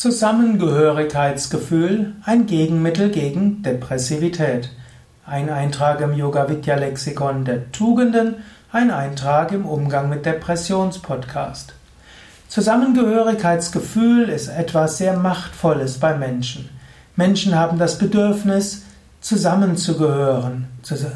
[0.00, 4.70] Zusammengehörigkeitsgefühl ein Gegenmittel gegen Depressivität.
[5.26, 8.36] Ein Eintrag im Yoga Vidya Lexikon der Tugenden,
[8.72, 11.74] ein Eintrag im Umgang mit Depressionspodcast.
[12.48, 16.70] Zusammengehörigkeitsgefühl ist etwas sehr Machtvolles bei Menschen.
[17.14, 18.84] Menschen haben das Bedürfnis,
[19.20, 20.66] zusammenzugehören,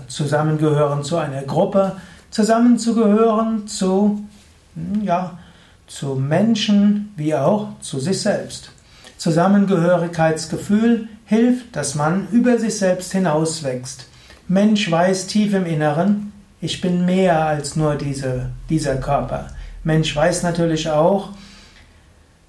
[0.08, 1.92] zusammengehören zu einer Gruppe,
[2.30, 4.26] zusammenzugehören zu,
[4.74, 5.38] hm, ja,
[5.86, 8.73] zu Menschen wie auch zu sich selbst.
[9.18, 14.06] Zusammengehörigkeitsgefühl hilft, dass man über sich selbst hinauswächst.
[14.48, 19.48] Mensch weiß tief im Inneren, ich bin mehr als nur diese, dieser Körper.
[19.82, 21.30] Mensch weiß natürlich auch,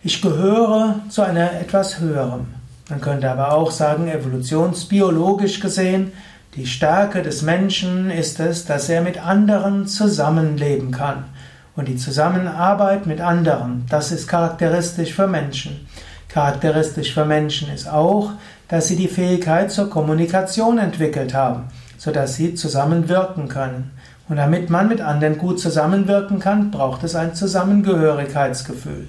[0.03, 2.47] ich gehöre zu einer etwas höherem.
[2.89, 6.11] Man könnte aber auch sagen, evolutionsbiologisch gesehen,
[6.55, 11.25] die Stärke des Menschen ist es, dass er mit anderen zusammenleben kann.
[11.75, 15.87] Und die Zusammenarbeit mit anderen, das ist charakteristisch für Menschen.
[16.35, 18.31] Charakteristisch für Menschen ist auch,
[18.67, 23.91] dass sie die Fähigkeit zur Kommunikation entwickelt haben, sodass sie zusammenwirken können.
[24.27, 29.07] Und damit man mit anderen gut zusammenwirken kann, braucht es ein Zusammengehörigkeitsgefühl.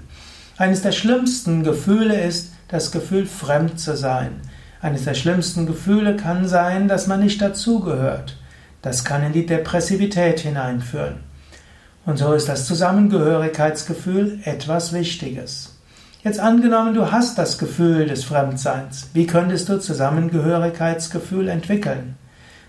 [0.56, 4.41] Eines der schlimmsten Gefühle ist das Gefühl, fremd zu sein.
[4.81, 8.36] Eines der schlimmsten Gefühle kann sein, dass man nicht dazugehört.
[8.83, 11.17] Das kann in die Depressivität hineinführen.
[12.05, 15.76] Und so ist das Zusammengehörigkeitsgefühl etwas Wichtiges.
[16.27, 19.11] Jetzt angenommen, du hast das Gefühl des Fremdseins.
[19.13, 22.17] Wie könntest du Zusammengehörigkeitsgefühl entwickeln?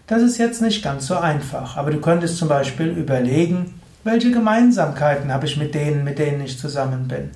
[0.05, 5.33] Das ist jetzt nicht ganz so einfach, aber du könntest zum Beispiel überlegen, welche Gemeinsamkeiten
[5.33, 7.31] habe ich mit denen, mit denen ich zusammen bin.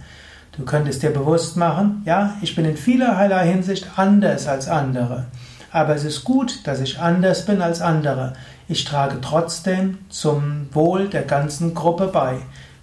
[0.55, 5.25] Du könntest dir bewusst machen, ja, ich bin in vielerlei Hinsicht anders als andere.
[5.71, 8.33] Aber es ist gut, dass ich anders bin als andere.
[8.67, 12.35] Ich trage trotzdem zum Wohl der ganzen Gruppe bei.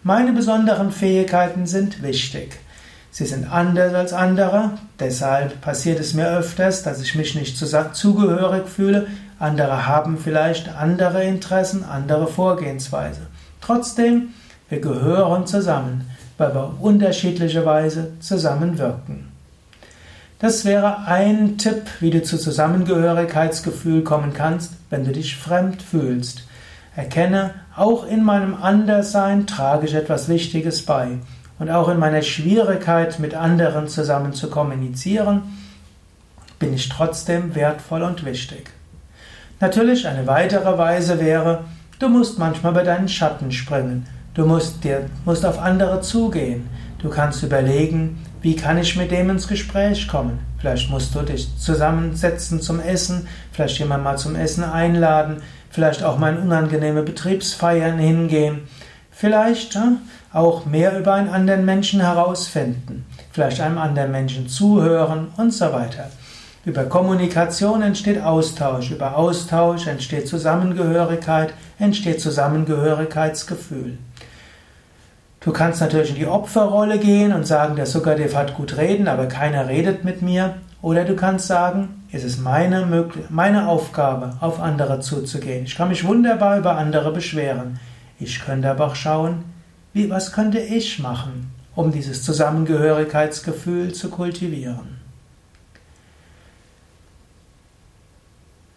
[0.03, 2.59] Meine besonderen Fähigkeiten sind wichtig.
[3.19, 8.69] Sie sind anders als andere, deshalb passiert es mir öfters, dass ich mich nicht zugehörig
[8.69, 9.09] fühle.
[9.41, 13.23] Andere haben vielleicht andere Interessen, andere Vorgehensweise.
[13.61, 14.35] Trotzdem,
[14.69, 19.27] wir gehören zusammen, weil wir unterschiedliche Weise zusammenwirken.
[20.39, 26.45] Das wäre ein Tipp, wie du zu Zusammengehörigkeitsgefühl kommen kannst, wenn du dich fremd fühlst.
[26.95, 31.19] Erkenne, auch in meinem Anderssein trage ich etwas Wichtiges bei.
[31.59, 35.43] Und auch in meiner Schwierigkeit, mit anderen zusammen zu kommunizieren,
[36.59, 38.71] bin ich trotzdem wertvoll und wichtig.
[39.61, 41.65] Natürlich eine weitere Weise wäre,
[41.99, 44.07] du musst manchmal bei deinen Schatten springen.
[44.35, 46.69] Du musst, dir, musst auf andere zugehen.
[47.01, 50.39] Du kannst überlegen, wie kann ich mit dem ins Gespräch kommen?
[50.59, 56.19] Vielleicht musst du dich zusammensetzen zum Essen, vielleicht jemand mal zum Essen einladen, vielleicht auch
[56.19, 58.63] mal in unangenehme Betriebsfeiern hingehen.
[59.21, 59.77] Vielleicht
[60.33, 66.09] auch mehr über einen anderen Menschen herausfinden, vielleicht einem anderen Menschen zuhören und so weiter.
[66.65, 73.99] Über Kommunikation entsteht Austausch, über Austausch entsteht Zusammengehörigkeit, entsteht Zusammengehörigkeitsgefühl.
[75.41, 79.27] Du kannst natürlich in die Opferrolle gehen und sagen, der Sukadev hat gut reden, aber
[79.27, 80.55] keiner redet mit mir.
[80.81, 82.87] Oder du kannst sagen, es ist meine,
[83.31, 85.65] meine Aufgabe, auf andere zuzugehen.
[85.65, 87.81] Ich kann mich wunderbar über andere beschweren.
[88.21, 89.45] Ich könnte aber auch schauen,
[89.93, 94.99] wie, was könnte ich machen, um dieses Zusammengehörigkeitsgefühl zu kultivieren?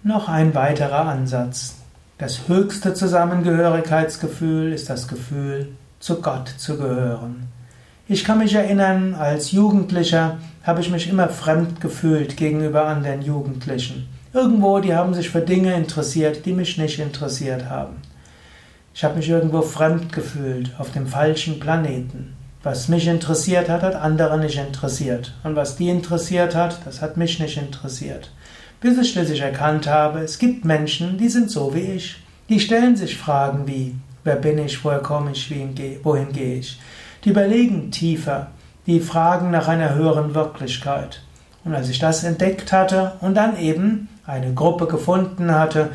[0.04, 1.76] Noch ein weiterer Ansatz.
[2.18, 5.70] Das höchste Zusammengehörigkeitsgefühl ist das Gefühl,
[6.00, 7.48] zu Gott zu gehören.
[8.08, 14.10] Ich kann mich erinnern, als Jugendlicher habe ich mich immer fremd gefühlt gegenüber anderen Jugendlichen.
[14.34, 17.98] Irgendwo, die haben sich für Dinge interessiert, die mich nicht interessiert haben.
[18.94, 22.34] Ich habe mich irgendwo fremd gefühlt, auf dem falschen Planeten.
[22.64, 25.34] Was mich interessiert hat, hat andere nicht interessiert.
[25.44, 28.32] Und was die interessiert hat, das hat mich nicht interessiert.
[28.82, 32.22] Bis ich schließlich erkannt habe, es gibt Menschen, die sind so wie ich.
[32.50, 35.50] Die stellen sich Fragen wie, wer bin ich, woher komme ich,
[36.04, 36.80] wohin gehe ich.
[37.24, 38.48] Die überlegen tiefer,
[38.88, 41.22] die fragen nach einer höheren Wirklichkeit.
[41.64, 45.90] Und als ich das entdeckt hatte und dann eben eine Gruppe gefunden hatte,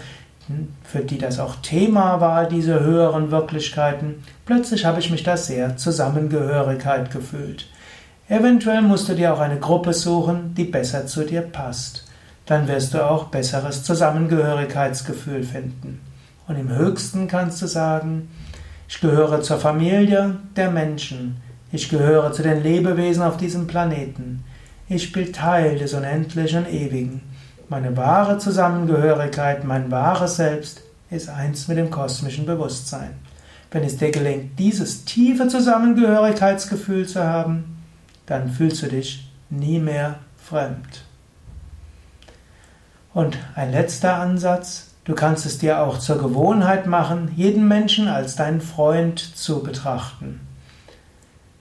[0.84, 5.76] für die das auch Thema war, diese höheren Wirklichkeiten, plötzlich habe ich mich da sehr
[5.76, 7.66] Zusammengehörigkeit gefühlt.
[8.28, 12.06] Eventuell musst du dir auch eine Gruppe suchen, die besser zu dir passt.
[12.44, 16.00] Dann wirst du auch besseres Zusammengehörigkeitsgefühl finden.
[16.48, 18.28] Und im höchsten kannst du sagen,
[18.88, 21.36] ich gehöre zur Familie der Menschen.
[21.72, 24.44] Ich gehöre zu den Lebewesen auf diesem Planeten.
[24.88, 27.22] Ich bin Teil des Unendlichen Ewigen.
[27.68, 33.10] Meine wahre Zusammengehörigkeit, mein wahres Selbst ist eins mit dem kosmischen Bewusstsein.
[33.72, 37.82] Wenn es dir gelingt, dieses tiefe Zusammengehörigkeitsgefühl zu haben,
[38.26, 41.04] dann fühlst du dich nie mehr fremd.
[43.12, 48.36] Und ein letzter Ansatz, du kannst es dir auch zur Gewohnheit machen, jeden Menschen als
[48.36, 50.40] deinen Freund zu betrachten.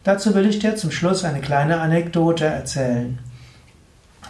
[0.04, 3.18] Dazu will ich dir zum Schluss eine kleine Anekdote erzählen.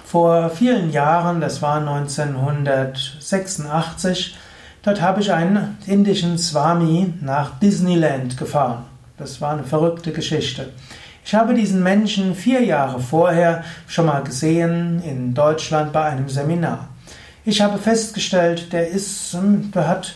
[0.05, 4.37] Vor vielen Jahren, das war 1986,
[4.83, 8.83] dort habe ich einen indischen Swami nach Disneyland gefahren.
[9.17, 10.69] Das war eine verrückte Geschichte.
[11.25, 16.89] Ich habe diesen Menschen vier Jahre vorher schon mal gesehen in Deutschland bei einem Seminar.
[17.43, 20.13] Ich habe festgestellt, der ist, hm, der hat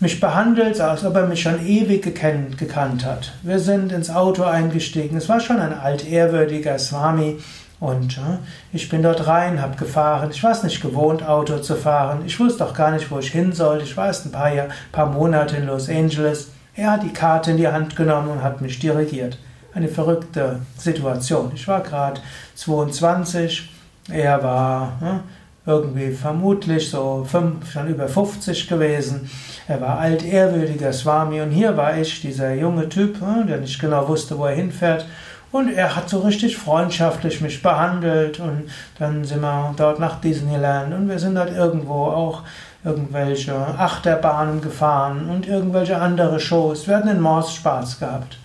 [0.00, 3.34] mich behandelt, als ob er mich schon ewig gekannt, gekannt hat.
[3.42, 5.16] Wir sind ins Auto eingestiegen.
[5.16, 7.38] Es war schon ein altehrwürdiger Swami
[7.80, 8.38] und äh,
[8.72, 10.30] ich bin dort rein, habe gefahren.
[10.32, 12.22] Ich war es nicht gewohnt, Auto zu fahren.
[12.26, 13.84] Ich wusste auch gar nicht, wo ich hin sollte.
[13.84, 14.50] Ich war erst ein paar,
[14.90, 16.50] paar Monate in Los Angeles.
[16.74, 19.38] Er hat die Karte in die Hand genommen und hat mich dirigiert.
[19.74, 21.52] Eine verrückte Situation.
[21.54, 22.20] Ich war gerade
[22.56, 23.70] 22,
[24.10, 24.92] er war
[25.66, 29.30] äh, irgendwie vermutlich so fünf, schon über 50 gewesen.
[29.68, 34.08] Er war altehrwürdiger Swami und hier war ich, dieser junge Typ, äh, der nicht genau
[34.08, 35.04] wusste, wo er hinfährt.
[35.50, 38.64] Und er hat so richtig freundschaftlich mich behandelt und
[38.98, 42.42] dann sind wir dort nach Disneyland und wir sind dort irgendwo auch
[42.84, 46.86] irgendwelche Achterbahnen gefahren und irgendwelche andere Shows.
[46.86, 48.38] Wir hatten in Morse Spaß gehabt.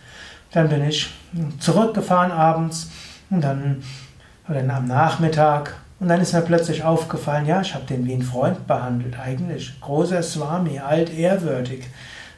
[0.54, 1.10] Dann bin ich
[1.60, 2.90] zurückgefahren abends
[3.30, 3.84] und dann
[4.48, 8.22] oder am Nachmittag und dann ist mir plötzlich aufgefallen, ja, ich habe den wie ein
[8.22, 9.80] Freund behandelt, eigentlich.
[9.80, 11.88] Großer Swami, alt, ehrwürdig.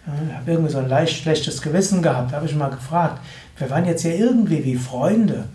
[0.05, 2.31] Ich habe irgendwie so ein leicht schlechtes Gewissen gehabt.
[2.31, 3.19] Habe ich mal gefragt,
[3.57, 5.45] wir waren jetzt hier irgendwie wie Freunde.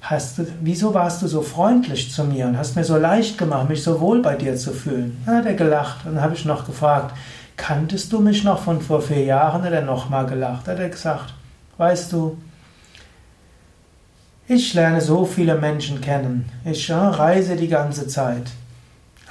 [0.00, 3.68] Hast du, wieso warst du so freundlich zu mir und hast mir so leicht gemacht,
[3.68, 5.20] mich so wohl bei dir zu fühlen?
[5.26, 7.14] Dann hat er gelacht und dann habe ich noch gefragt,
[7.56, 9.62] kanntest du mich noch von vor vier Jahren?
[9.62, 10.68] Hat er nochmal gelacht.
[10.68, 11.34] Hat er gesagt,
[11.76, 12.38] weißt du,
[14.48, 16.48] ich lerne so viele Menschen kennen.
[16.64, 18.50] Ich reise die ganze Zeit.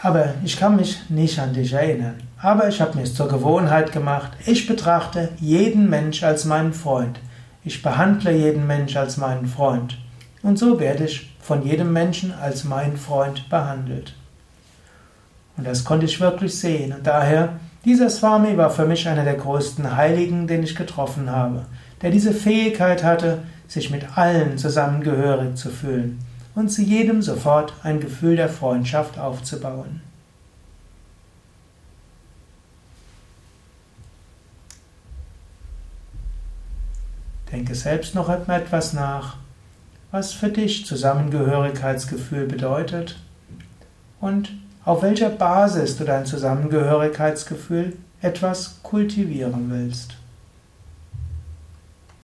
[0.01, 2.21] Aber ich kann mich nicht an dich erinnern.
[2.41, 4.31] Aber ich habe mir es zur Gewohnheit gemacht.
[4.45, 7.19] Ich betrachte jeden Mensch als meinen Freund.
[7.63, 9.97] Ich behandle jeden Mensch als meinen Freund.
[10.41, 14.15] Und so werde ich von jedem Menschen als mein Freund behandelt.
[15.57, 16.94] Und das konnte ich wirklich sehen.
[16.94, 21.65] Und daher, dieser Swami war für mich einer der größten Heiligen, den ich getroffen habe,
[22.01, 26.19] der diese Fähigkeit hatte, sich mit allen zusammengehörig zu fühlen
[26.56, 30.01] und zu jedem sofort ein Gefühl der Freundschaft aufzubauen.
[37.59, 39.35] Denke selbst noch etwas nach,
[40.11, 43.19] was für dich Zusammengehörigkeitsgefühl bedeutet
[44.21, 44.53] und
[44.85, 50.15] auf welcher Basis du dein Zusammengehörigkeitsgefühl etwas kultivieren willst.